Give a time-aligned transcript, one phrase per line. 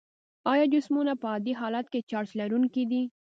[0.51, 3.01] آیا جسمونه په عادي حالت کې چارج لرونکي دي؟